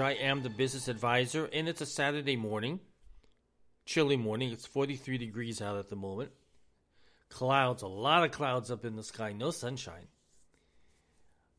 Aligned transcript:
I 0.00 0.12
am 0.12 0.42
the 0.42 0.50
business 0.50 0.88
advisor, 0.88 1.48
and 1.52 1.68
it's 1.68 1.80
a 1.80 1.86
Saturday 1.86 2.36
morning, 2.36 2.80
chilly 3.84 4.16
morning. 4.16 4.50
It's 4.50 4.66
43 4.66 5.18
degrees 5.18 5.62
out 5.62 5.76
at 5.76 5.88
the 5.88 5.96
moment. 5.96 6.30
Clouds, 7.28 7.82
a 7.82 7.88
lot 7.88 8.24
of 8.24 8.30
clouds 8.30 8.70
up 8.70 8.84
in 8.84 8.96
the 8.96 9.02
sky, 9.02 9.32
no 9.32 9.50
sunshine. 9.50 10.08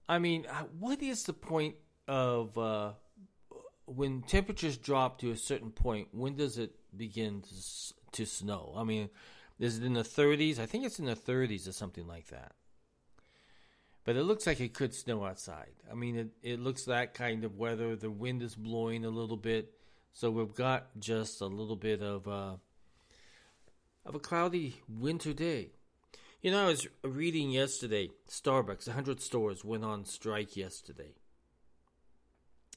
I 0.07 0.19
mean, 0.19 0.45
uh, 0.47 0.63
what 0.79 1.01
is 1.01 1.23
the 1.23 1.33
point 1.33 1.75
of 2.07 2.57
uh, 2.57 2.93
when 3.85 4.23
temperatures 4.23 4.77
drop 4.77 5.19
to 5.19 5.31
a 5.31 5.37
certain 5.37 5.71
point? 5.71 6.07
When 6.11 6.35
does 6.35 6.57
it 6.57 6.71
begin 6.95 7.41
to, 7.43 7.93
to 8.13 8.25
snow? 8.25 8.73
I 8.75 8.83
mean, 8.83 9.09
is 9.59 9.77
it 9.77 9.83
in 9.83 9.93
the 9.93 10.01
30s? 10.01 10.59
I 10.59 10.65
think 10.65 10.85
it's 10.85 10.99
in 10.99 11.05
the 11.05 11.15
30s 11.15 11.67
or 11.67 11.71
something 11.73 12.07
like 12.07 12.27
that 12.27 12.53
but 14.09 14.15
it 14.15 14.23
looks 14.23 14.47
like 14.47 14.59
it 14.59 14.73
could 14.73 14.95
snow 14.95 15.23
outside. 15.23 15.69
I 15.87 15.93
mean, 15.93 16.15
it, 16.17 16.29
it 16.41 16.59
looks 16.59 16.85
that 16.85 17.13
kind 17.13 17.43
of 17.43 17.59
weather. 17.59 17.95
The 17.95 18.09
wind 18.09 18.41
is 18.41 18.55
blowing 18.55 19.05
a 19.05 19.09
little 19.11 19.37
bit, 19.37 19.71
so 20.13 20.31
we've 20.31 20.55
got 20.55 20.87
just 20.97 21.41
a 21.41 21.45
little 21.45 21.75
bit 21.75 22.01
of 22.01 22.27
uh, 22.27 22.55
of 24.07 24.15
a 24.15 24.19
cloudy 24.19 24.81
winter 24.89 25.31
day. 25.31 25.73
You 26.41 26.49
know, 26.49 26.63
I 26.63 26.69
was 26.69 26.87
reading 27.03 27.51
yesterday. 27.51 28.09
Starbucks, 28.27 28.87
100 28.87 29.21
stores 29.21 29.63
went 29.63 29.85
on 29.85 30.05
strike 30.05 30.57
yesterday. 30.57 31.13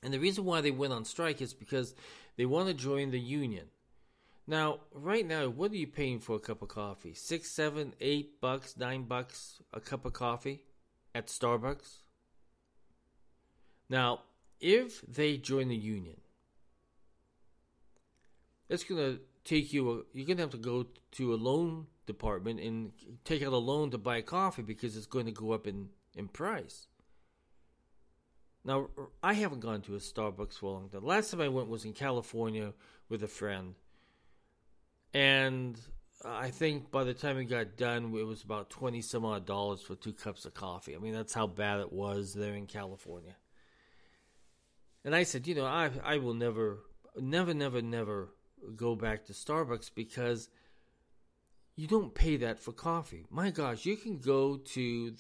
And 0.03 0.13
the 0.13 0.21
reason 0.21 0.45
why 0.45 0.61
they 0.61 0.71
went 0.71 0.93
on 0.93 1.07
strike 1.07 1.41
is 1.41 1.55
because 1.55 1.95
they 2.37 2.45
want 2.45 2.69
to 2.69 2.75
join 2.75 3.11
the 3.11 3.19
union. 3.19 3.69
Now, 4.47 4.81
right 4.93 5.27
now, 5.27 5.49
what 5.49 5.73
are 5.73 5.77
you 5.77 5.87
paying 5.87 6.21
for 6.21 6.37
a 6.37 6.41
cup 6.41 6.61
of 6.61 6.69
coffee? 6.69 7.15
Six, 7.15 7.51
seven, 7.51 7.95
eight 8.03 8.39
bucks, 8.43 8.77
nine 8.77 9.05
bucks 9.05 9.63
a 9.73 9.81
cup 9.81 10.05
of 10.05 10.13
coffee? 10.13 10.61
At 11.15 11.27
Starbucks. 11.27 11.99
Now, 13.89 14.21
if 14.61 15.03
they 15.03 15.37
join 15.37 15.69
the 15.69 15.77
union, 15.77 16.21
it's 18.69 18.85
going 18.85 19.01
to 19.01 19.21
take 19.45 19.73
you, 19.73 19.91
a, 19.91 20.03
you're 20.13 20.27
going 20.27 20.39
to 20.39 20.45
have 20.45 20.51
to 20.51 20.57
go 20.57 20.87
to 21.13 21.35
a 21.35 21.37
loan 21.37 21.87
department 22.07 22.61
and 22.61 22.93
take 23.25 23.43
out 23.43 23.53
a 23.53 23.57
loan 23.57 23.91
to 23.91 23.99
buy 23.99 24.23
coffee 24.23 24.63
because 24.63 24.97
it's 24.97 25.07
going 25.07 25.27
to 25.27 25.33
go 25.33 25.53
up 25.53 25.67
in, 25.67 25.89
in 26.15 26.29
price. 26.29 26.87
Now, 28.65 28.89
I 29.23 29.35
haven't 29.35 29.61
gone 29.61 29.83
to 29.83 29.97
a 29.97 29.99
Starbucks 29.99 30.59
for 30.59 30.67
a 30.67 30.71
long 30.71 30.89
time. 30.89 31.05
Last 31.05 31.31
time 31.31 31.41
I 31.41 31.49
went 31.49 31.69
was 31.69 31.85
in 31.85 31.93
California 31.93 32.73
with 33.09 33.23
a 33.25 33.29
friend. 33.29 33.75
And 35.13 35.79
I 36.25 36.51
think 36.51 36.91
by 36.91 37.05
the 37.05 37.15
time 37.15 37.39
it 37.39 37.45
got 37.47 37.77
done, 37.77 38.15
it 38.17 38.27
was 38.27 38.43
about 38.43 38.71
twenty 38.71 39.03
some 39.03 39.25
odd 39.25 39.47
dollars 39.47 39.83
for 39.83 39.95
two 39.95 40.13
cups 40.13 40.45
of 40.45 40.55
coffee. 40.55 40.95
I 40.95 40.99
mean, 40.99 41.13
that's 41.15 41.35
how 41.35 41.47
bad 41.47 41.81
it 41.81 41.93
was 41.93 42.35
there 42.35 42.55
in 42.55 42.67
California. 42.67 43.37
And 45.05 45.15
I 45.17 45.25
said, 45.25 45.47
you 45.47 45.55
know, 45.55 45.67
I 45.67 45.91
I 46.05 46.19
will 46.19 46.35
never, 46.35 46.81
never, 47.17 47.55
never, 47.55 47.83
never 47.83 48.29
go 48.77 48.95
back 48.95 49.25
to 49.27 49.33
Starbucks 49.33 49.91
because 49.95 50.49
you 51.75 51.89
don't 51.89 52.15
pay 52.15 52.37
that 52.37 52.61
for 52.61 52.73
coffee. 52.73 53.25
My 53.31 53.51
gosh, 53.51 53.85
you 53.85 53.97
can 53.97 54.19
go 54.19 54.57
to 54.57 55.15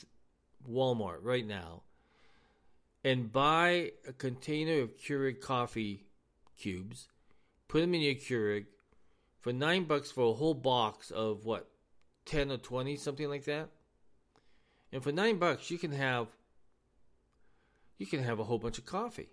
Walmart 0.71 1.19
right 1.23 1.47
now 1.47 1.83
and 3.03 3.33
buy 3.33 3.93
a 4.07 4.13
container 4.13 4.81
of 4.81 4.97
Keurig 4.97 5.41
coffee 5.41 6.05
cubes, 6.57 7.09
put 7.67 7.81
them 7.81 7.95
in 7.95 8.03
your 8.03 8.15
Keurig, 8.15 8.67
for 9.43 9.53
nine 9.53 9.85
bucks 9.85 10.11
for 10.11 10.31
a 10.31 10.33
whole 10.33 10.55
box 10.55 11.11
of 11.11 11.45
what, 11.45 11.69
10 12.27 12.53
or 12.53 12.57
20, 12.57 12.97
something 12.97 13.29
like 13.29 13.45
that. 13.45 13.69
And 14.93 15.03
for 15.03 15.11
nine 15.13 15.39
bucks, 15.39 15.71
you 15.71 15.79
can 15.79 15.93
have 15.93 16.29
you 17.99 18.07
can 18.07 18.23
have 18.23 18.41
a 18.41 18.45
whole 18.45 18.59
bunch 18.59 18.79
of 18.79 18.87
coffee. 18.87 19.29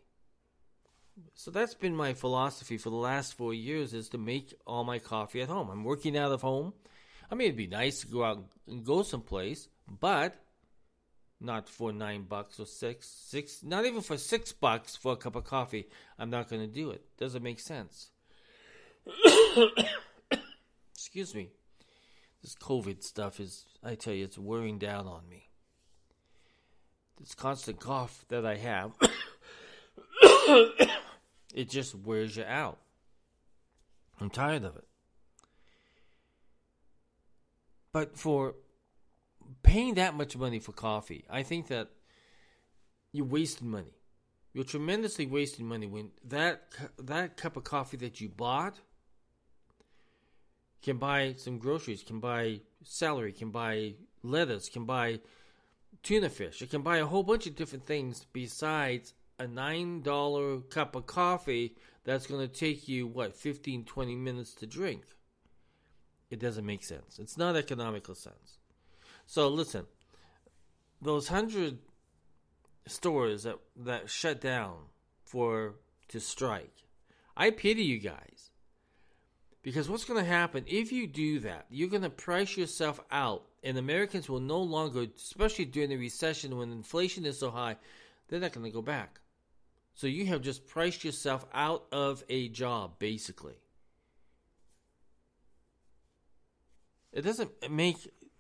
So 1.34 1.50
that's 1.50 1.74
been 1.74 1.96
my 1.96 2.14
philosophy 2.14 2.78
for 2.78 2.90
the 2.90 2.96
last 2.96 3.34
four 3.34 3.54
years 3.54 3.94
is 3.94 4.10
to 4.10 4.18
make 4.18 4.54
all 4.66 4.84
my 4.84 5.00
coffee 5.00 5.42
at 5.42 5.50
home. 5.50 5.70
I'm 5.70 5.84
working 5.84 6.18
out 6.18 6.32
of 6.32 6.42
home. 6.42 6.74
I 7.32 7.36
mean, 7.36 7.48
it'd 7.48 7.58
be 7.58 7.68
nice 7.68 8.02
to 8.02 8.08
go 8.08 8.24
out 8.24 8.44
and 8.68 8.86
go 8.86 9.02
someplace, 9.04 9.68
but 9.88 10.36
not 11.42 11.68
for 11.68 11.92
nine 11.92 12.24
bucks 12.24 12.60
or 12.60 12.66
six, 12.66 13.08
six, 13.08 13.64
not 13.64 13.86
even 13.86 14.02
for 14.02 14.18
six 14.18 14.52
bucks 14.52 14.96
for 14.96 15.14
a 15.14 15.18
cup 15.18 15.36
of 15.36 15.46
coffee. 15.46 15.88
I'm 16.18 16.30
not 16.30 16.50
going 16.50 16.62
to 16.62 16.74
do 16.74 16.92
it. 16.92 17.04
Doesn't 17.18 17.44
make 17.44 17.60
sense. 17.60 18.12
Excuse 20.94 21.34
me. 21.34 21.50
This 22.42 22.56
COVID 22.56 23.04
stuff 23.04 23.40
is, 23.40 23.66
I 23.84 23.96
tell 23.96 24.14
you, 24.14 24.24
it's 24.26 24.38
wearing 24.38 24.78
down 24.78 25.08
on 25.08 25.28
me. 25.30 25.50
This 27.20 27.36
constant 27.36 27.80
cough 27.80 28.24
that 28.30 28.46
I 28.46 28.56
have, 28.56 28.92
it 31.54 31.70
just 31.70 31.96
wears 31.96 32.38
you 32.38 32.46
out. 32.46 32.78
I'm 34.22 34.30
tired 34.30 34.64
of 34.64 34.78
it. 34.78 34.86
But 37.92 38.18
for 38.18 38.56
paying 39.64 39.96
that 39.96 40.16
much 40.16 40.38
money 40.38 40.60
for 40.60 40.72
coffee, 40.72 41.26
I 41.30 41.44
think 41.44 41.68
that 41.68 41.90
you're 43.12 43.26
wasting 43.26 43.70
money. 43.70 43.96
You're 44.54 44.64
tremendously 44.64 45.26
wasting 45.26 45.68
money 45.68 45.88
when 45.88 46.12
that 46.26 46.64
that 46.98 47.38
cup 47.38 47.56
of 47.58 47.64
coffee 47.64 47.98
that 47.98 48.20
you 48.20 48.30
bought 48.30 48.80
can 50.82 50.98
buy 50.98 51.34
some 51.38 51.58
groceries, 51.58 52.04
can 52.04 52.20
buy 52.20 52.62
celery, 52.84 53.32
can 53.32 53.52
buy 53.52 53.96
lettuce, 54.24 54.70
can 54.70 54.86
buy 54.86 55.20
tuna 56.04 56.30
fish. 56.30 56.62
It 56.62 56.70
can 56.70 56.82
buy 56.82 56.98
a 56.98 57.06
whole 57.06 57.24
bunch 57.24 57.48
of 57.48 57.56
different 57.56 57.86
things 57.86 58.26
besides 58.32 59.14
a 59.40 59.46
$9 59.46 60.70
cup 60.70 60.96
of 60.96 61.06
coffee 61.06 61.76
that's 62.04 62.28
going 62.28 62.48
to 62.48 62.54
take 62.54 62.88
you, 62.88 63.08
what, 63.08 63.36
15, 63.36 63.86
20 63.86 64.16
minutes 64.16 64.54
to 64.56 64.68
drink. 64.68 65.04
It 66.30 66.40
doesn't 66.40 66.66
make 66.66 66.84
sense. 66.84 67.20
It's 67.20 67.38
not 67.38 67.56
economical 67.56 68.16
sense. 68.16 68.60
So 69.26 69.48
listen, 69.48 69.86
those 71.02 71.28
hundred 71.28 71.80
stores 72.88 73.44
that, 73.44 73.58
that 73.78 74.10
shut 74.10 74.42
down 74.42 74.76
for 75.24 75.76
to 76.10 76.20
strike, 76.20 76.84
I 77.36 77.52
pity 77.52 77.84
you 77.84 78.00
guys. 78.00 78.39
Because 79.70 79.88
what's 79.88 80.04
going 80.04 80.20
to 80.20 80.28
happen 80.28 80.64
if 80.66 80.92
you 80.92 81.06
do 81.06 81.42
that? 81.42 81.68
You're 81.70 81.90
going 81.90 82.02
to 82.02 82.10
price 82.10 82.58
yourself 82.58 83.00
out, 83.12 83.44
and 83.64 83.78
Americans 83.78 84.28
will 84.28 84.40
no 84.40 84.58
longer, 84.58 85.06
especially 85.16 85.66
during 85.66 85.90
the 85.90 85.98
recession 85.98 86.58
when 86.58 86.72
inflation 86.72 87.24
is 87.24 87.38
so 87.38 87.52
high, 87.52 87.78
they're 88.28 88.40
not 88.40 88.52
going 88.52 88.66
to 88.66 88.72
go 88.72 88.82
back. 88.82 89.20
So 89.94 90.08
you 90.08 90.26
have 90.26 90.42
just 90.42 90.66
priced 90.66 91.04
yourself 91.04 91.46
out 91.54 91.86
of 91.92 92.24
a 92.30 92.50
job, 92.50 92.98
basically. 92.98 93.54
It 97.14 97.22
doesn't 97.22 97.52
make 97.70 97.98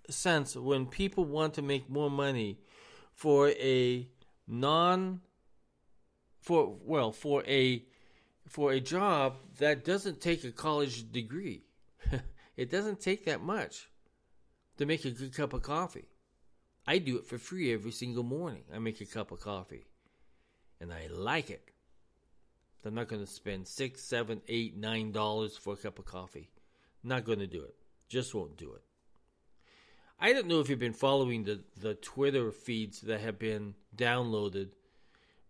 sense 0.10 0.56
when 0.56 0.88
people 0.88 1.26
want 1.26 1.54
to 1.54 1.62
make 1.62 1.92
more 1.92 2.10
money 2.10 2.58
for 3.14 3.50
a 3.50 4.08
non 4.48 5.22
for 6.42 6.76
well 6.84 7.12
for 7.12 7.44
a 7.46 7.84
for 8.50 8.72
a 8.72 8.80
job 8.80 9.38
that 9.60 9.86
doesn't 9.86 10.22
take 10.22 10.44
a 10.44 10.52
college 10.52 11.12
degree. 11.12 11.64
it 12.58 12.72
doesn't 12.72 13.00
take 13.00 13.26
that 13.26 13.42
much 13.42 13.90
to 14.78 14.86
make 14.86 15.06
a 15.06 15.12
good 15.12 15.34
cup 15.34 15.54
of 15.54 15.62
coffee. 15.62 16.08
I 16.88 16.98
do 16.98 17.18
it 17.18 17.28
for 17.28 17.38
free 17.38 17.72
every 17.72 17.92
single 17.92 18.24
morning. 18.24 18.64
I 18.74 18.80
make 18.80 19.00
a 19.02 19.06
cup 19.06 19.32
of 19.32 19.40
coffee. 19.40 19.86
And 20.82 20.92
I 20.92 21.08
like 21.12 21.52
it. 21.52 21.70
I'm 22.86 22.96
not 22.96 23.10
going 23.10 23.24
to 23.24 23.32
spend 23.32 23.68
six, 23.68 24.02
seven, 24.02 24.42
eight, 24.48 24.76
nine 24.76 25.12
dollars 25.12 25.56
for 25.56 25.74
a 25.74 25.78
cup 25.78 26.00
of 26.00 26.06
coffee. 26.06 26.50
Not 27.04 27.26
going 27.26 27.40
to 27.40 27.48
do 27.48 27.62
it. 27.64 27.76
Just 28.08 28.34
won't 28.34 28.58
do 28.58 28.74
it. 28.74 28.82
I 30.20 30.34
don't 30.34 30.48
know 30.48 30.60
if 30.60 30.70
you've 30.70 30.80
been 30.80 30.94
following 30.94 31.44
the, 31.44 31.62
the 31.80 31.94
Twitter 31.94 32.52
feeds 32.52 33.02
that 33.02 33.22
have 33.22 33.38
been 33.38 33.76
downloaded 33.96 34.70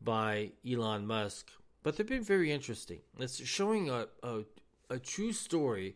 by 0.01 0.51
Elon 0.69 1.07
Musk 1.07 1.49
but 1.83 1.95
they've 1.95 2.07
been 2.07 2.23
very 2.23 2.51
interesting. 2.51 2.99
It's 3.17 3.43
showing 3.45 3.89
a, 3.89 4.07
a, 4.23 4.43
a 4.89 4.99
true 4.99 5.33
story 5.33 5.95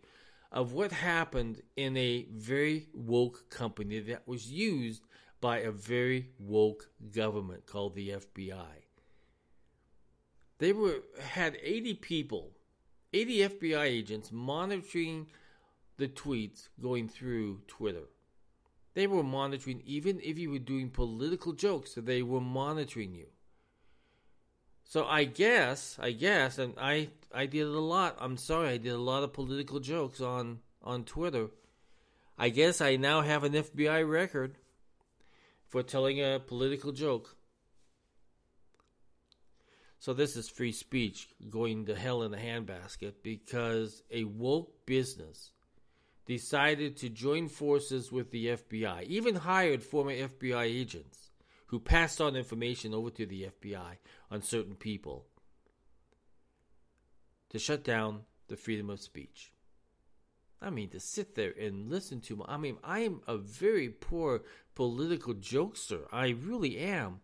of 0.52 0.72
what 0.72 0.92
happened 0.92 1.62
in 1.76 1.98
a 1.98 2.28
very 2.32 2.88
woke 2.94 3.50
company 3.50 4.00
that 4.00 4.28
was 4.28 4.52
used 4.52 5.04
by 5.42 5.58
a 5.58 5.72
very 5.72 6.30
woke 6.40 6.90
government 7.12 7.66
called 7.66 7.96
the 7.96 8.10
FBI. 8.10 8.84
They 10.60 10.72
were 10.72 11.00
had 11.22 11.58
80 11.62 11.96
people, 11.96 12.52
80 13.12 13.38
FBI 13.50 13.84
agents 13.84 14.32
monitoring 14.32 15.28
the 15.98 16.08
tweets 16.08 16.70
going 16.82 17.10
through 17.10 17.62
Twitter. 17.68 18.08
They 18.94 19.08
were 19.08 19.24
monitoring 19.24 19.82
even 19.86 20.20
if 20.24 20.38
you 20.38 20.52
were 20.52 20.60
doing 20.60 20.90
political 20.90 21.54
jokes, 21.54 21.96
they 21.98 22.22
were 22.22 22.40
monitoring 22.40 23.14
you. 23.14 23.28
So 24.86 25.06
I 25.06 25.24
guess, 25.24 25.98
I 26.00 26.12
guess, 26.12 26.58
and 26.58 26.74
I 26.78 27.10
I 27.34 27.46
did 27.46 27.68
a 27.68 27.80
lot. 27.80 28.18
I'm 28.20 28.38
sorry, 28.38 28.70
I 28.70 28.78
did 28.78 28.94
a 28.94 28.98
lot 28.98 29.24
of 29.24 29.34
political 29.34 29.80
jokes 29.80 30.22
on 30.22 30.60
on 30.84 31.04
Twitter. 31.04 31.48
I 32.38 32.50
guess 32.50 32.82
I 32.82 32.96
now 32.96 33.22
have 33.22 33.44
an 33.44 33.54
FBI 33.54 34.08
record 34.10 34.56
for 35.68 35.84
telling 35.84 36.20
a 36.20 36.40
political 36.40 36.92
joke. 36.92 37.36
So 40.00 40.14
this 40.14 40.36
is 40.36 40.50
free 40.50 40.74
speech 40.74 41.30
going 41.50 41.86
to 41.86 41.96
hell 41.96 42.24
in 42.24 42.34
a 42.34 42.38
handbasket 42.38 43.14
because 43.24 44.04
a 44.12 44.26
woke 44.26 44.86
business 44.86 45.52
decided 46.26 46.98
to 46.98 47.10
join 47.10 47.48
forces 47.48 48.12
with 48.12 48.32
the 48.32 48.48
FBI, 48.48 49.04
even 49.04 49.36
hired 49.36 49.82
former 49.82 50.12
FBI 50.12 50.64
agents 50.64 51.32
who 51.74 51.80
passed 51.80 52.22
on 52.22 52.36
information 52.36 52.94
over 52.94 53.10
to 53.10 53.26
the 53.26 53.48
FBI 53.64 53.98
on 54.30 54.44
certain 54.44 54.76
people 54.76 55.26
to 57.50 57.58
shut 57.58 57.84
down 57.84 58.22
the 58.48 58.56
freedom 58.56 58.92
of 58.92 59.02
speech. 59.02 59.52
I 60.62 60.70
mean, 60.70 60.90
to 60.90 61.00
sit 61.00 61.34
there 61.34 61.52
and 61.60 61.90
listen 61.90 62.22
to. 62.22 62.46
I 62.48 62.58
mean, 62.58 62.78
I 62.84 63.00
am 63.00 63.22
a 63.26 63.38
very 63.38 63.90
poor 63.90 64.44
political 64.76 65.34
jokester. 65.34 66.02
I 66.12 66.36
really 66.46 66.78
am. 66.78 67.22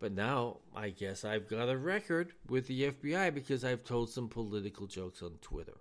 But 0.00 0.10
now 0.10 0.58
I 0.74 0.88
guess 0.90 1.24
I've 1.24 1.48
got 1.48 1.68
a 1.68 1.78
record 1.78 2.32
with 2.48 2.66
the 2.66 2.90
FBI 2.90 3.32
because 3.32 3.64
I've 3.64 3.84
told 3.84 4.10
some 4.10 4.28
political 4.28 4.88
jokes 4.88 5.22
on 5.22 5.38
Twitter. 5.40 5.78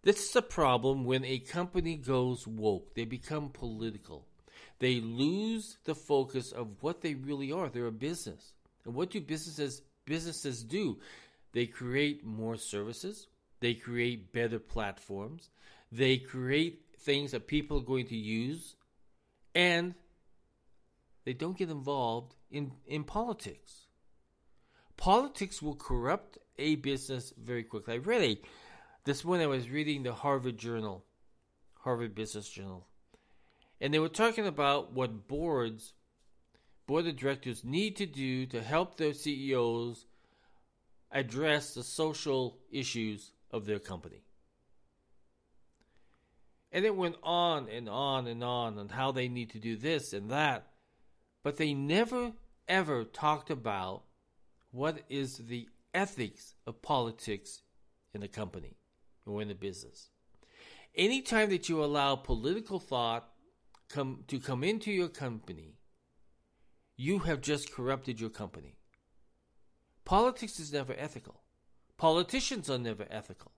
This 0.00 0.30
is 0.30 0.34
a 0.34 0.40
problem 0.40 1.04
when 1.04 1.26
a 1.26 1.40
company 1.40 1.96
goes 1.96 2.46
woke. 2.46 2.94
They 2.94 3.04
become 3.04 3.50
political. 3.50 4.24
They 4.78 5.00
lose 5.00 5.78
the 5.84 5.94
focus 5.94 6.52
of 6.52 6.68
what 6.80 7.00
they 7.00 7.14
really 7.14 7.52
are. 7.52 7.68
They're 7.68 7.86
a 7.86 7.92
business. 7.92 8.52
And 8.84 8.94
what 8.94 9.10
do 9.10 9.20
businesses 9.20 9.82
businesses 10.04 10.62
do? 10.62 10.98
They 11.52 11.66
create 11.66 12.24
more 12.24 12.56
services. 12.56 13.26
They 13.60 13.74
create 13.74 14.32
better 14.32 14.58
platforms. 14.58 15.50
They 15.90 16.18
create 16.18 16.82
things 17.00 17.32
that 17.32 17.46
people 17.46 17.78
are 17.78 17.82
going 17.82 18.06
to 18.06 18.16
use. 18.16 18.76
And 19.54 19.94
they 21.24 21.32
don't 21.32 21.58
get 21.58 21.70
involved 21.70 22.34
in, 22.50 22.72
in 22.86 23.04
politics. 23.04 23.86
Politics 24.96 25.60
will 25.60 25.74
corrupt 25.74 26.38
a 26.58 26.76
business 26.76 27.32
very 27.36 27.64
quickly. 27.64 27.94
I 27.94 27.98
read 27.98 28.38
this 29.04 29.24
one 29.24 29.40
I 29.40 29.46
was 29.46 29.70
reading 29.70 30.02
the 30.02 30.12
Harvard 30.12 30.58
Journal, 30.58 31.04
Harvard 31.74 32.14
Business 32.14 32.48
Journal, 32.48 32.86
and 33.80 33.92
they 33.92 33.98
were 33.98 34.08
talking 34.08 34.46
about 34.46 34.92
what 34.92 35.28
boards, 35.28 35.92
board 36.86 37.06
of 37.06 37.16
directors 37.16 37.64
need 37.64 37.96
to 37.96 38.06
do 38.06 38.46
to 38.46 38.62
help 38.62 38.96
their 38.96 39.12
CEOs 39.12 40.06
address 41.12 41.74
the 41.74 41.82
social 41.82 42.58
issues 42.70 43.32
of 43.50 43.66
their 43.66 43.78
company. 43.78 44.22
And 46.70 46.84
it 46.84 46.94
went 46.94 47.16
on 47.22 47.68
and 47.68 47.88
on 47.88 48.26
and 48.26 48.44
on 48.44 48.78
on 48.78 48.90
how 48.90 49.12
they 49.12 49.28
need 49.28 49.50
to 49.50 49.58
do 49.58 49.76
this 49.76 50.12
and 50.12 50.30
that. 50.30 50.66
But 51.42 51.56
they 51.56 51.72
never 51.72 52.32
ever 52.68 53.04
talked 53.04 53.48
about 53.48 54.02
what 54.70 54.98
is 55.08 55.38
the 55.38 55.68
ethics 55.94 56.54
of 56.66 56.82
politics 56.82 57.62
in 58.12 58.22
a 58.22 58.28
company 58.28 58.76
or 59.24 59.40
in 59.40 59.50
a 59.50 59.54
business. 59.54 60.10
Anytime 60.94 61.48
that 61.50 61.68
you 61.68 61.82
allow 61.82 62.16
political 62.16 62.78
thought 62.78 63.30
come 63.88 64.24
to 64.28 64.38
come 64.38 64.62
into 64.64 64.90
your 64.92 65.08
company, 65.08 65.76
you 66.96 67.20
have 67.20 67.40
just 67.40 67.72
corrupted 67.72 68.20
your 68.20 68.30
company. 68.30 68.76
Politics 70.04 70.58
is 70.58 70.72
never 70.72 70.94
ethical. 70.98 71.42
Politicians 71.96 72.70
are 72.70 72.78
never 72.78 73.06
ethical. 73.10 73.52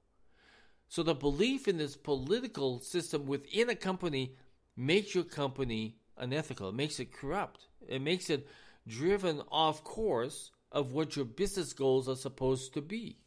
So 0.88 1.02
the 1.02 1.14
belief 1.14 1.68
in 1.68 1.78
this 1.78 1.96
political 1.96 2.80
system 2.80 3.26
within 3.26 3.70
a 3.70 3.76
company 3.76 4.34
makes 4.76 5.14
your 5.14 5.24
company 5.24 5.96
unethical. 6.18 6.70
It 6.70 6.74
makes 6.74 6.98
it 6.98 7.12
corrupt. 7.12 7.68
It 7.86 8.02
makes 8.02 8.28
it 8.28 8.48
driven 8.86 9.42
off 9.50 9.84
course 9.84 10.50
of 10.72 10.92
what 10.92 11.16
your 11.16 11.24
business 11.24 11.72
goals 11.72 12.08
are 12.08 12.16
supposed 12.16 12.74
to 12.74 12.80
be. 12.82 13.18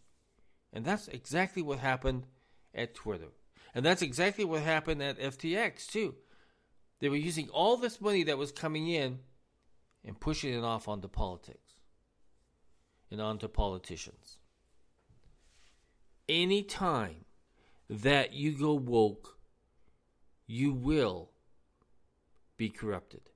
And 0.73 0.83
that's 0.83 1.07
exactly 1.07 1.61
what 1.61 1.79
happened 1.79 2.25
at 2.73 2.95
Twitter. 2.95 3.29
And 3.75 3.85
that's 3.85 4.01
exactly 4.01 4.43
what 4.43 4.61
happened 4.61 5.01
at 5.01 5.19
FTX, 5.19 5.87
too. 5.87 6.15
They 7.03 7.09
were 7.09 7.17
using 7.17 7.49
all 7.49 7.75
this 7.75 7.99
money 7.99 8.23
that 8.23 8.37
was 8.37 8.53
coming 8.53 8.87
in 8.87 9.19
and 10.05 10.17
pushing 10.17 10.53
it 10.53 10.63
off 10.63 10.87
onto 10.87 11.09
politics 11.09 11.73
and 13.11 13.19
onto 13.19 13.49
politicians. 13.49 14.37
Any 16.29 16.63
time 16.63 17.25
that 17.89 18.31
you 18.31 18.57
go 18.57 18.73
woke, 18.75 19.37
you 20.47 20.71
will 20.71 21.31
be 22.55 22.69
corrupted. 22.69 23.31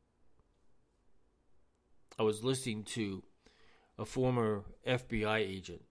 I 2.17 2.23
was 2.23 2.45
listening 2.45 2.83
to 2.83 3.21
a 3.99 4.05
former 4.05 4.63
FBI 4.87 5.39
agent 5.39 5.83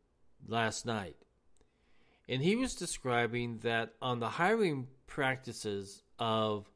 last 0.49 0.87
night, 0.87 1.17
and 2.27 2.41
he 2.41 2.57
was 2.57 2.75
describing 2.75 3.59
that 3.65 3.93
on 4.01 4.21
the 4.21 4.31
hiring 4.31 4.87
practices 5.07 6.03
of 6.19 6.71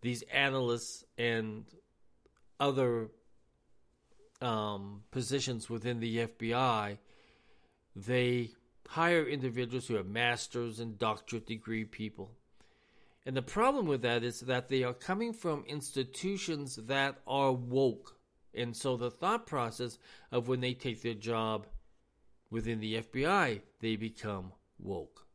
these 0.00 0.22
analysts 0.32 1.04
and 1.16 1.64
other 2.60 3.08
um, 4.40 5.02
positions 5.10 5.68
within 5.68 6.00
the 6.00 6.26
FBI, 6.26 6.98
they 7.96 8.50
hire 8.88 9.26
individuals 9.26 9.86
who 9.86 9.94
have 9.94 10.06
master's 10.06 10.80
and 10.80 10.98
doctorate 10.98 11.46
degree 11.46 11.84
people. 11.84 12.32
And 13.26 13.36
the 13.36 13.42
problem 13.42 13.86
with 13.86 14.02
that 14.02 14.22
is 14.22 14.40
that 14.40 14.68
they 14.68 14.82
are 14.84 14.94
coming 14.94 15.32
from 15.34 15.64
institutions 15.66 16.76
that 16.76 17.16
are 17.26 17.52
woke. 17.52 18.16
And 18.54 18.74
so 18.74 18.96
the 18.96 19.10
thought 19.10 19.46
process 19.46 19.98
of 20.32 20.48
when 20.48 20.60
they 20.60 20.72
take 20.72 21.02
their 21.02 21.14
job 21.14 21.66
within 22.50 22.80
the 22.80 23.02
FBI, 23.02 23.60
they 23.80 23.96
become 23.96 24.52
woke. 24.78 25.26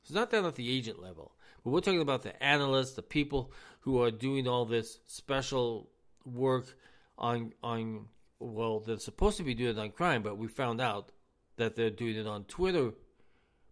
It's 0.00 0.10
not 0.10 0.30
down 0.30 0.46
at 0.46 0.54
the 0.54 0.74
agent 0.74 1.02
level, 1.02 1.32
but 1.66 1.72
we're 1.72 1.80
talking 1.80 2.00
about 2.00 2.22
the 2.22 2.40
analysts, 2.40 2.92
the 2.92 3.02
people 3.02 3.50
who 3.80 4.00
are 4.00 4.12
doing 4.12 4.46
all 4.46 4.66
this 4.66 5.00
special 5.08 5.90
work 6.24 6.76
on 7.18 7.54
on 7.60 8.06
well, 8.38 8.78
they're 8.78 9.00
supposed 9.00 9.36
to 9.38 9.42
be 9.42 9.52
doing 9.52 9.76
it 9.76 9.80
on 9.80 9.90
crime, 9.90 10.22
but 10.22 10.38
we 10.38 10.46
found 10.46 10.80
out 10.80 11.10
that 11.56 11.74
they're 11.74 11.90
doing 11.90 12.14
it 12.14 12.26
on 12.28 12.44
Twitter 12.44 12.92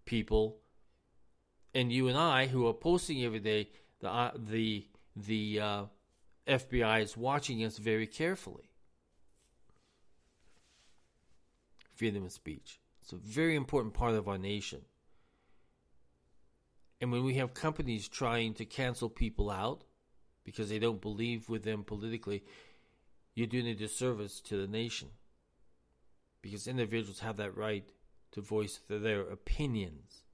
people 0.06 0.56
and 1.72 1.92
you 1.92 2.08
and 2.08 2.18
I 2.18 2.48
who 2.48 2.66
are 2.66 2.74
posting 2.74 3.22
every 3.22 3.38
day 3.38 3.68
the 4.00 4.10
uh, 4.10 4.32
the 4.34 4.88
the 5.14 5.60
uh, 5.60 5.84
FBI 6.48 7.00
is 7.00 7.16
watching 7.16 7.64
us 7.64 7.78
very 7.78 8.08
carefully. 8.08 8.72
Freedom 11.94 12.24
of 12.24 12.32
speech. 12.32 12.80
It's 13.02 13.12
a 13.12 13.16
very 13.18 13.54
important 13.54 13.94
part 13.94 14.14
of 14.14 14.28
our 14.28 14.38
nation. 14.38 14.80
And 17.00 17.12
when 17.12 17.24
we 17.24 17.34
have 17.34 17.54
companies 17.54 18.08
trying 18.08 18.54
to 18.54 18.64
cancel 18.64 19.08
people 19.08 19.50
out 19.50 19.84
because 20.44 20.68
they 20.68 20.78
don't 20.78 21.00
believe 21.00 21.48
with 21.48 21.64
them 21.64 21.84
politically, 21.84 22.44
you're 23.34 23.46
doing 23.46 23.66
a 23.66 23.74
disservice 23.74 24.40
to 24.42 24.56
the 24.56 24.68
nation. 24.68 25.08
Because 26.40 26.66
individuals 26.68 27.20
have 27.20 27.38
that 27.38 27.56
right 27.56 27.88
to 28.32 28.40
voice 28.40 28.80
their 28.88 29.22
opinions 29.22 30.24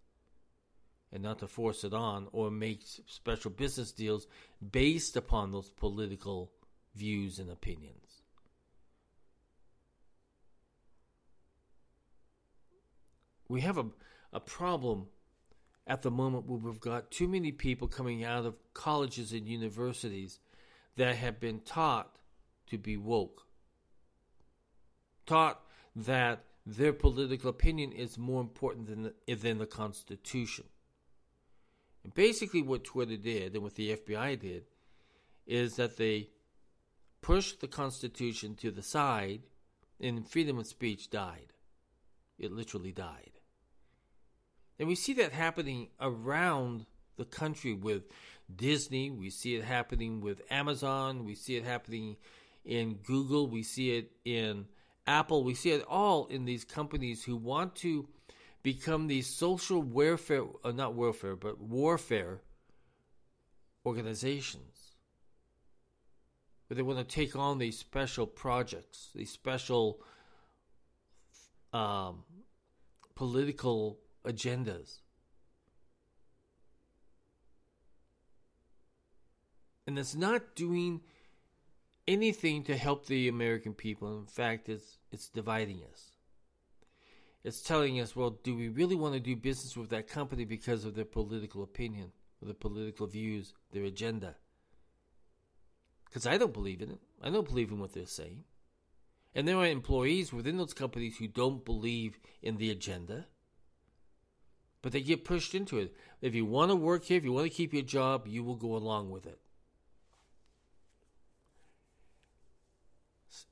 and 1.12 1.22
not 1.22 1.38
to 1.40 1.46
force 1.46 1.84
it 1.84 1.94
on 1.94 2.28
or 2.32 2.50
make 2.50 2.82
special 3.06 3.50
business 3.50 3.92
deals 3.92 4.26
based 4.70 5.16
upon 5.16 5.50
those 5.50 5.70
political 5.70 6.50
views 6.94 7.38
and 7.38 7.50
opinions. 7.50 8.22
We 13.48 13.62
have 13.62 13.78
a, 13.78 13.86
a 14.32 14.40
problem 14.40 15.08
at 15.90 16.02
the 16.02 16.10
moment 16.10 16.46
we've 16.46 16.78
got 16.78 17.10
too 17.10 17.26
many 17.26 17.50
people 17.50 17.88
coming 17.88 18.22
out 18.22 18.46
of 18.46 18.54
colleges 18.74 19.32
and 19.32 19.48
universities 19.48 20.38
that 20.96 21.16
have 21.16 21.40
been 21.40 21.58
taught 21.58 22.14
to 22.68 22.78
be 22.78 22.96
woke. 22.96 23.42
Taught 25.26 25.60
that 25.96 26.44
their 26.64 26.92
political 26.92 27.50
opinion 27.50 27.90
is 27.90 28.16
more 28.16 28.40
important 28.40 28.86
than 28.86 29.02
the, 29.26 29.34
than 29.34 29.58
the 29.58 29.66
Constitution. 29.66 30.66
And 32.04 32.14
basically, 32.14 32.62
what 32.62 32.84
Twitter 32.84 33.16
did 33.16 33.54
and 33.54 33.64
what 33.64 33.74
the 33.74 33.96
FBI 33.96 34.38
did 34.38 34.66
is 35.44 35.74
that 35.74 35.96
they 35.96 36.28
pushed 37.20 37.60
the 37.60 37.66
Constitution 37.66 38.54
to 38.54 38.70
the 38.70 38.82
side, 38.82 39.42
and 40.00 40.26
freedom 40.28 40.56
of 40.56 40.68
speech 40.68 41.10
died. 41.10 41.52
It 42.38 42.52
literally 42.52 42.92
died. 42.92 43.39
And 44.80 44.88
we 44.88 44.96
see 44.96 45.12
that 45.14 45.32
happening 45.32 45.88
around 46.00 46.86
the 47.16 47.26
country 47.26 47.74
with 47.74 48.04
Disney. 48.56 49.10
We 49.10 49.28
see 49.30 49.54
it 49.54 49.62
happening 49.62 50.22
with 50.22 50.40
Amazon. 50.50 51.26
We 51.26 51.34
see 51.36 51.56
it 51.56 51.64
happening 51.64 52.16
in 52.64 52.94
Google, 52.94 53.46
we 53.46 53.62
see 53.62 53.96
it 53.96 54.12
in 54.24 54.66
Apple, 55.06 55.44
we 55.44 55.54
see 55.54 55.70
it 55.70 55.84
all 55.88 56.26
in 56.26 56.44
these 56.44 56.64
companies 56.64 57.24
who 57.24 57.36
want 57.36 57.74
to 57.76 58.06
become 58.62 59.06
these 59.06 59.26
social 59.26 59.82
welfare, 59.82 60.44
uh, 60.64 60.70
not 60.70 60.94
welfare, 60.94 61.36
but 61.36 61.60
warfare 61.60 62.40
organizations. 63.86 64.94
where 66.68 66.76
they 66.76 66.82
want 66.82 66.98
to 66.98 67.14
take 67.14 67.34
on 67.34 67.58
these 67.58 67.78
special 67.78 68.26
projects, 68.26 69.08
these 69.14 69.30
special 69.30 70.00
um, 71.72 72.22
political 73.14 73.98
agendas. 74.24 75.00
And 79.86 79.98
it's 79.98 80.14
not 80.14 80.54
doing 80.54 81.00
anything 82.06 82.64
to 82.64 82.76
help 82.76 83.06
the 83.06 83.28
American 83.28 83.74
people. 83.74 84.18
In 84.18 84.26
fact, 84.26 84.68
it's 84.68 84.98
it's 85.10 85.28
dividing 85.28 85.82
us. 85.90 86.12
It's 87.42 87.62
telling 87.62 87.98
us, 88.00 88.14
well, 88.14 88.30
do 88.30 88.54
we 88.54 88.68
really 88.68 88.96
want 88.96 89.14
to 89.14 89.20
do 89.20 89.34
business 89.34 89.76
with 89.76 89.90
that 89.90 90.08
company 90.08 90.44
because 90.44 90.84
of 90.84 90.94
their 90.94 91.06
political 91.06 91.62
opinion, 91.62 92.12
or 92.40 92.46
their 92.46 92.54
political 92.54 93.06
views, 93.06 93.54
their 93.72 93.84
agenda? 93.84 94.36
Because 96.04 96.26
I 96.26 96.36
don't 96.36 96.52
believe 96.52 96.82
in 96.82 96.90
it. 96.90 97.00
I 97.22 97.30
don't 97.30 97.48
believe 97.48 97.70
in 97.70 97.78
what 97.78 97.94
they're 97.94 98.06
saying. 98.06 98.44
And 99.34 99.46
there 99.46 99.56
are 99.56 99.66
employees 99.66 100.32
within 100.32 100.58
those 100.58 100.74
companies 100.74 101.16
who 101.16 101.28
don't 101.28 101.64
believe 101.64 102.18
in 102.42 102.56
the 102.56 102.70
agenda, 102.70 103.26
but 104.82 104.92
they 104.92 105.00
get 105.00 105.24
pushed 105.24 105.54
into 105.54 105.78
it. 105.78 105.94
If 106.20 106.34
you 106.34 106.44
want 106.44 106.70
to 106.70 106.76
work 106.76 107.04
here, 107.04 107.18
if 107.18 107.24
you 107.24 107.32
want 107.32 107.46
to 107.46 107.56
keep 107.56 107.72
your 107.72 107.82
job, 107.82 108.26
you 108.26 108.42
will 108.42 108.56
go 108.56 108.74
along 108.74 109.10
with 109.10 109.26
it. 109.26 109.38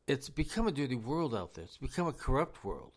It's 0.06 0.28
become 0.28 0.66
a 0.66 0.72
dirty 0.72 0.96
world 0.96 1.34
out 1.34 1.54
there. 1.54 1.64
It's 1.64 1.76
become 1.76 2.06
a 2.06 2.12
corrupt 2.12 2.64
world. 2.64 2.92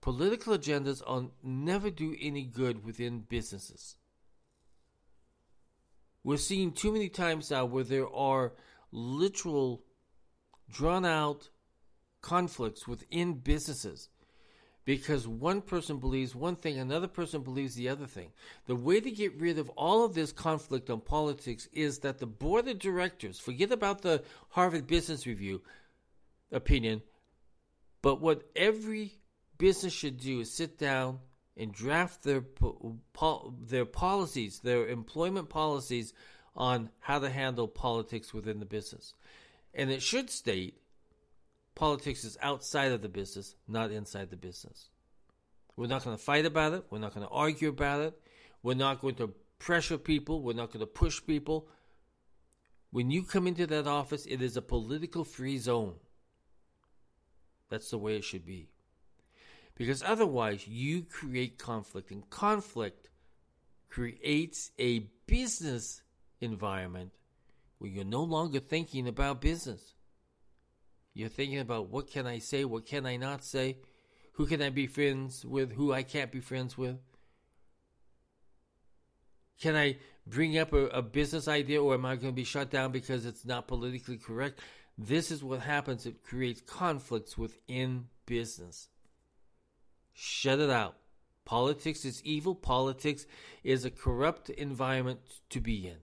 Political 0.00 0.58
agendas 0.58 1.02
are 1.06 1.26
never 1.42 1.90
do 1.90 2.16
any 2.20 2.42
good 2.42 2.84
within 2.84 3.20
businesses. 3.20 3.96
We're 6.24 6.36
seeing 6.36 6.72
too 6.72 6.92
many 6.92 7.08
times 7.08 7.50
now 7.50 7.64
where 7.64 7.84
there 7.84 8.08
are 8.08 8.52
literal, 8.92 9.82
drawn 10.70 11.04
out 11.04 11.48
conflicts 12.22 12.86
within 12.86 13.34
businesses 13.34 14.08
because 14.84 15.28
one 15.28 15.60
person 15.60 15.98
believes 15.98 16.34
one 16.34 16.56
thing, 16.56 16.78
another 16.78 17.06
person 17.06 17.42
believes 17.42 17.74
the 17.74 17.88
other 17.88 18.06
thing. 18.06 18.30
The 18.66 18.76
way 18.76 19.00
to 19.00 19.10
get 19.10 19.38
rid 19.38 19.58
of 19.58 19.68
all 19.70 20.04
of 20.04 20.14
this 20.14 20.32
conflict 20.32 20.90
on 20.90 21.00
politics 21.00 21.68
is 21.72 21.98
that 22.00 22.18
the 22.18 22.26
board 22.26 22.66
of 22.68 22.78
directors, 22.78 23.38
forget 23.38 23.72
about 23.72 24.02
the 24.02 24.22
Harvard 24.50 24.86
Business 24.86 25.26
Review 25.26 25.62
opinion, 26.50 27.02
but 28.02 28.20
what 28.20 28.42
every 28.56 29.12
business 29.58 29.92
should 29.92 30.18
do 30.18 30.40
is 30.40 30.52
sit 30.52 30.78
down 30.78 31.20
and 31.56 31.72
draft 31.72 32.24
their 32.24 32.42
their 33.66 33.84
policies, 33.84 34.60
their 34.60 34.88
employment 34.88 35.50
policies 35.50 36.14
on 36.56 36.90
how 37.00 37.18
to 37.18 37.28
handle 37.28 37.68
politics 37.68 38.32
within 38.32 38.58
the 38.58 38.66
business. 38.66 39.14
And 39.74 39.90
it 39.90 40.02
should 40.02 40.30
state 40.30 40.78
politics 41.80 42.24
is 42.24 42.36
outside 42.42 42.92
of 42.92 43.00
the 43.00 43.08
business, 43.08 43.54
not 43.66 43.90
inside 43.90 44.28
the 44.28 44.36
business. 44.36 44.90
We're 45.76 45.86
not 45.86 46.04
going 46.04 46.14
to 46.14 46.22
fight 46.22 46.44
about 46.44 46.74
it. 46.74 46.84
We're 46.90 46.98
not 46.98 47.14
going 47.14 47.26
to 47.26 47.32
argue 47.32 47.70
about 47.70 48.02
it. 48.02 48.20
We're 48.62 48.74
not 48.74 49.00
going 49.00 49.14
to 49.14 49.32
pressure 49.58 49.96
people. 49.96 50.42
We're 50.42 50.52
not 50.52 50.72
going 50.72 50.80
to 50.80 50.86
push 50.86 51.22
people. 51.26 51.68
When 52.90 53.10
you 53.10 53.22
come 53.22 53.46
into 53.46 53.66
that 53.66 53.86
office, 53.86 54.26
it 54.26 54.42
is 54.42 54.58
a 54.58 54.62
political 54.62 55.24
free 55.24 55.56
zone. 55.56 55.94
That's 57.70 57.88
the 57.88 57.96
way 57.96 58.16
it 58.16 58.24
should 58.24 58.44
be. 58.44 58.68
Because 59.74 60.02
otherwise, 60.02 60.68
you 60.68 61.04
create 61.04 61.56
conflict, 61.56 62.10
and 62.10 62.28
conflict 62.28 63.08
creates 63.88 64.70
a 64.78 65.06
business 65.26 66.02
environment 66.42 67.12
where 67.78 67.90
you're 67.90 68.04
no 68.04 68.22
longer 68.22 68.60
thinking 68.60 69.08
about 69.08 69.40
business. 69.40 69.94
You're 71.14 71.28
thinking 71.28 71.58
about 71.58 71.88
what 71.88 72.10
can 72.10 72.26
I 72.26 72.38
say, 72.38 72.64
what 72.64 72.86
can 72.86 73.06
I 73.06 73.16
not 73.16 73.42
say, 73.44 73.78
who 74.34 74.46
can 74.46 74.62
I 74.62 74.70
be 74.70 74.86
friends 74.86 75.44
with, 75.44 75.72
who 75.72 75.92
I 75.92 76.02
can't 76.02 76.32
be 76.32 76.40
friends 76.40 76.78
with. 76.78 76.96
Can 79.60 79.76
I 79.76 79.98
bring 80.26 80.56
up 80.56 80.72
a, 80.72 80.86
a 80.86 81.02
business 81.02 81.48
idea 81.48 81.82
or 81.82 81.94
am 81.94 82.06
I 82.06 82.16
going 82.16 82.32
to 82.32 82.36
be 82.36 82.44
shut 82.44 82.70
down 82.70 82.92
because 82.92 83.26
it's 83.26 83.44
not 83.44 83.68
politically 83.68 84.16
correct? 84.16 84.60
This 84.96 85.30
is 85.30 85.44
what 85.44 85.60
happens. 85.60 86.06
It 86.06 86.22
creates 86.22 86.60
conflicts 86.60 87.36
within 87.36 88.06
business. 88.26 88.88
Shut 90.12 90.60
it 90.60 90.70
out. 90.70 90.96
Politics 91.44 92.04
is 92.04 92.22
evil. 92.22 92.54
Politics 92.54 93.26
is 93.64 93.84
a 93.84 93.90
corrupt 93.90 94.50
environment 94.50 95.20
to 95.50 95.60
be 95.60 95.86
in. 95.86 95.96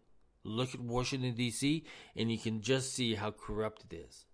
Look 0.44 0.74
at 0.74 0.80
Washington, 0.80 1.34
D.C., 1.34 1.84
and 2.16 2.32
you 2.32 2.38
can 2.38 2.62
just 2.62 2.94
see 2.94 3.16
how 3.16 3.32
corrupt 3.32 3.86
it 3.90 3.96
is. 3.96 4.26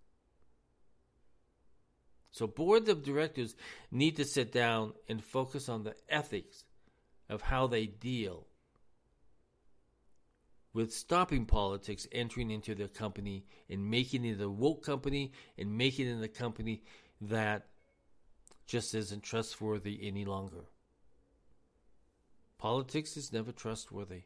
So, 2.33 2.47
boards 2.47 2.89
of 2.89 3.03
directors 3.03 3.55
need 3.91 4.15
to 4.15 4.25
sit 4.25 4.51
down 4.51 4.93
and 5.07 5.23
focus 5.23 5.69
on 5.69 5.83
the 5.83 5.95
ethics 6.09 6.63
of 7.29 7.43
how 7.43 7.67
they 7.67 7.85
deal 7.85 8.47
with 10.73 10.91
stopping 10.91 11.45
politics 11.45 12.07
entering 12.11 12.49
into 12.49 12.73
their 12.73 12.87
company 12.87 13.45
and 13.69 13.87
making 13.87 14.25
it 14.25 14.41
a 14.41 14.49
woke 14.49 14.83
company 14.83 15.31
and 15.59 15.77
making 15.77 16.07
it 16.07 16.23
a 16.23 16.27
company 16.27 16.81
that 17.21 17.67
just 18.65 18.95
isn't 18.95 19.21
trustworthy 19.21 19.99
any 20.01 20.25
longer. 20.25 20.65
Politics 22.57 23.15
is 23.15 23.31
never 23.31 23.51
trustworthy. 23.51 24.23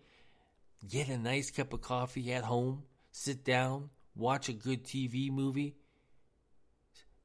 Get 0.89 1.09
a 1.09 1.19
nice 1.19 1.51
cup 1.51 1.73
of 1.73 1.81
coffee 1.81 2.33
at 2.33 2.45
home. 2.45 2.85
Sit 3.11 3.45
down. 3.45 3.91
Watch 4.15 4.49
a 4.49 4.53
good 4.53 4.85
TV 4.85 5.29
movie 5.31 5.75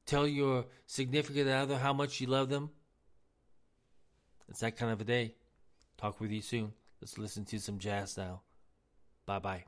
Tell 0.06 0.26
your 0.26 0.66
significant 0.86 1.48
other 1.48 1.78
how 1.78 1.92
much 1.92 2.20
you 2.20 2.26
love 2.26 2.50
them. 2.50 2.70
It's 4.48 4.60
that 4.60 4.76
kind 4.76 4.92
of 4.92 5.00
a 5.00 5.04
day. 5.04 5.34
Talk 5.96 6.20
with 6.20 6.30
you 6.30 6.42
soon. 6.42 6.72
Let's 7.00 7.16
listen 7.16 7.44
to 7.46 7.58
some 7.58 7.78
jazz 7.78 8.16
now. 8.16 8.42
Bye 9.26 9.38
bye. 9.40 9.64